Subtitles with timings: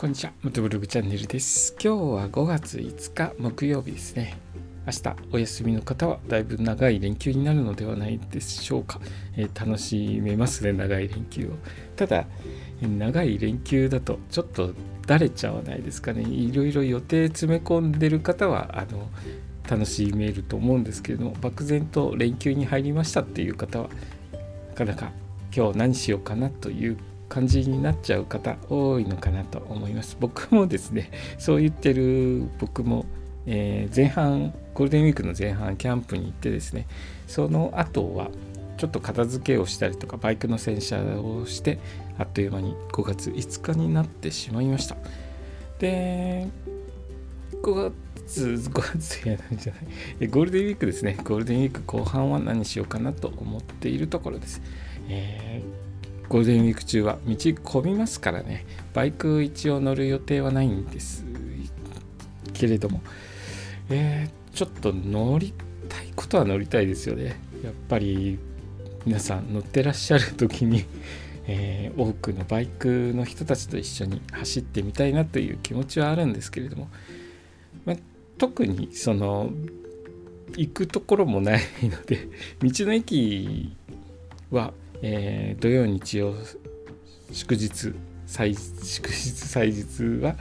[0.00, 1.74] こんにちは、モトブログチャンネルです。
[1.74, 4.38] 今日は5月5日木曜日ですね。
[4.86, 8.98] 明日お休みの方はだいぶ長い連休になるのではないでしょうか。
[9.36, 11.50] えー楽しめますね、長い連休を。
[11.96, 12.24] ただ、
[12.80, 14.72] 長い連休だとちょっと
[15.06, 16.22] だれちゃわないですかね。
[16.22, 19.06] いろいろ予定詰め込んでる方は、あの、
[19.68, 23.90] 楽しめると思うんですけれども、漠然と連休に入りましたっていう方は、
[24.70, 25.12] なかなか
[25.54, 26.96] 今日何しようかなという
[27.30, 30.16] 感じになっちゃう方多いのかなと思います。
[30.20, 33.06] 僕もですね そう言ってる僕も、
[33.46, 36.86] えー前半ゴールデンウィークの前半キャンプに行ってですね
[37.26, 38.30] その後は
[38.76, 41.78] ちょっと片付けをしたりとかバイクの洗車をして
[42.18, 44.96] あっという間に5月5日になってしまいました。
[45.78, 46.48] で
[47.62, 49.78] 5月5月やないじゃな
[50.24, 51.16] いゴールデンウィークですね。
[51.22, 54.60] ゴールデンウィーク後半は何しようかなと思っているところです、
[55.08, 55.89] えー
[56.30, 58.64] ゴールデンウィーク中は道混みますからね。
[58.94, 61.24] バイク一応乗る予定はないんです
[62.52, 63.02] けれども、
[63.90, 65.52] えーちょっと乗り
[65.88, 67.40] たいことは乗りたいですよね。
[67.64, 68.38] やっぱり
[69.06, 70.84] 皆さん乗ってらっしゃる時に、
[71.48, 76.88] えー多くのバイクの人たちと一緒に走ってみたいなという気持ちはあるんですけれども、
[77.84, 77.96] まあ
[78.38, 79.50] 特にその
[80.56, 82.28] 行くところもないので
[82.62, 83.76] 道の駅
[84.52, 86.34] は、えー土曜日曜
[87.32, 87.94] 祝日
[88.26, 90.36] 祭祝日祭日は、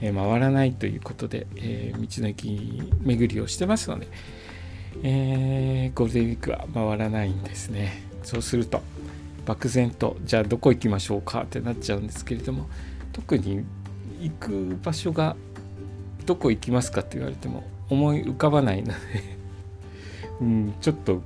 [0.00, 4.08] え回らないということで、えー道の駅巡りをしてますので、
[5.02, 8.02] えーゴールデンウィークは回らないんですね。
[8.22, 8.82] そうすると
[9.46, 12.68] 漠然とじゃあどこ行きましょうかってなっちゃうんですけれども
[13.12, 13.64] 特に
[14.20, 15.36] 行く場所が
[16.24, 18.94] どこ行きますかって言われても思い浮かばないので、
[20.40, 21.22] うん、ちょっと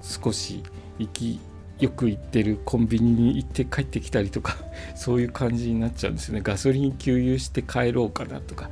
[0.00, 0.62] 少し
[0.98, 1.40] 行き
[1.80, 4.56] よく行ってるコンビニに行って帰ってきたりとか
[4.96, 6.40] そういう感じになっちゃうんですよね。
[6.42, 8.70] ガソリン給油して帰ろうかなとか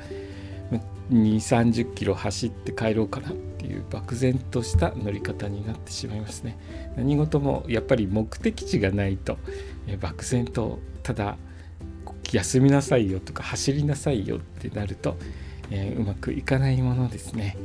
[1.13, 6.59] 2 3 0キロ走って帰ろうかなっていう漠然とした乗り方になってしまいますね。
[6.97, 9.39] 何事もやっぱり目的地がないと
[10.01, 11.37] 漠然とただ
[12.33, 15.17] 休みなさいよとか走りなさいよってなると、
[15.71, 17.57] えーうまくいかないものですね、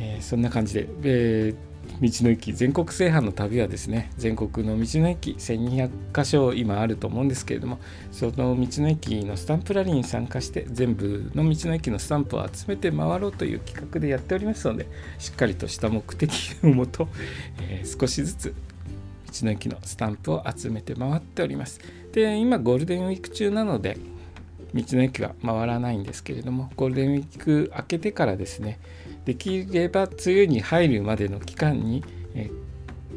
[0.00, 1.67] えーそんな感じで、えー
[2.00, 7.78] 道の駅全国制覇の旅はですね全国の道の駅1200箇所今あると思うんですけれども
[8.12, 14.86] その道の駅のスタンプラリーに参加して全部の道の駅のスタンプを集めて回ろうという企画でやっておりますので
[15.18, 17.08] しっかりとした目的のもと、
[17.60, 18.54] えー少しずつ
[19.32, 21.80] 道の駅のスタンプを集めて回っております。
[22.12, 23.98] で今ゴールデンウィーク中なので
[24.74, 28.78] 道の駅は回らないんですけれどもゴールデンウィーク明けてからですね
[29.28, 32.02] できれば梅雨に入るまでの期間に、
[32.34, 32.50] え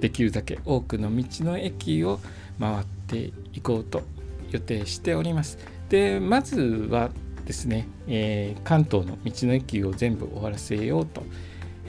[0.01, 2.19] できるだけ多くの道の駅を
[2.59, 4.01] 回っていこうと
[4.49, 5.57] 予定しております。
[5.87, 7.11] でまずは
[7.45, 11.23] ですね、えー関東の道の駅を全部終わらせようと、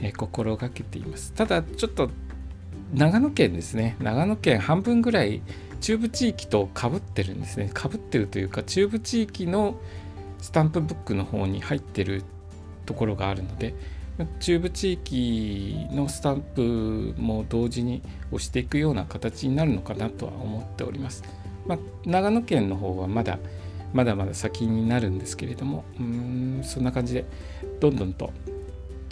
[0.01, 1.33] えー心がけています。
[1.33, 2.09] ただちょっと
[2.93, 5.41] 長野県ですね長野県半分ぐらい
[5.81, 7.69] 中部地域とかぶってるんですね。
[7.73, 9.75] かぶってるというか中部地域の
[10.39, 12.23] スタンプブックの方に入ってる
[12.85, 13.73] ところがあるので
[14.39, 18.01] 中部地域のスタンプも同時に
[18.31, 21.23] 押していくような形になるのかなとは思っております。
[21.65, 23.39] まあ、長野県の方はまだ
[23.93, 27.25] まだまだ先になるんですけれどもうんそんな感じで
[27.79, 28.31] どんどんと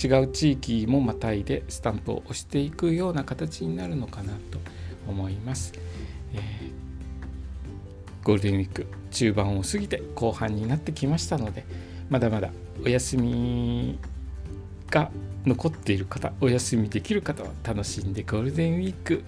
[0.04, 4.60] 違う地域もまたいでスタンプを押していくような形になるのかなと
[5.08, 5.74] 思います。
[6.34, 6.92] えー
[8.24, 11.66] ゴールデンウィーク中盤を過ぎて後半になってきましたので
[12.10, 12.52] まだまだ
[12.86, 13.98] お休み
[14.92, 15.10] が
[15.46, 19.24] 残っている方お休みできる方は楽しんでゴールデンウィーク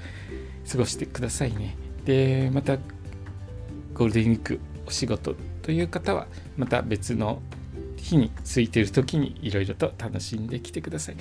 [0.69, 1.75] 過ごしてくださいね。
[2.05, 7.41] でまたゴールデンウィークお仕事という方はまた別の
[7.97, 11.15] 日に空いている時にいろいろと楽しんできてください、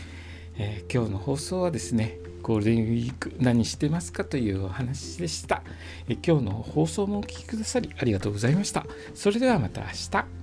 [0.58, 5.62] えー今日の放送はですねゴールデンウィーク何してますかというお話でした、
[6.08, 8.84] えー今日の放送もお聞きくださりありがとうございました。
[9.14, 10.41] それではまた明日。